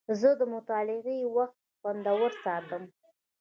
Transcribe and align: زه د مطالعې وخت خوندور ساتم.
زه 0.19 0.29
د 0.39 0.41
مطالعې 0.53 1.19
وخت 1.35 1.57
خوندور 1.79 2.29
ساتم. 2.43 2.83